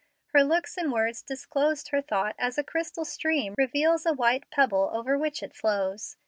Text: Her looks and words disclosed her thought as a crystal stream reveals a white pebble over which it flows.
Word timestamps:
Her 0.33 0.43
looks 0.43 0.77
and 0.79 0.91
words 0.91 1.21
disclosed 1.21 1.89
her 1.89 2.01
thought 2.01 2.33
as 2.39 2.57
a 2.57 2.63
crystal 2.63 3.05
stream 3.05 3.53
reveals 3.55 4.03
a 4.07 4.13
white 4.13 4.49
pebble 4.49 4.89
over 4.91 5.15
which 5.15 5.43
it 5.43 5.55
flows. 5.55 6.17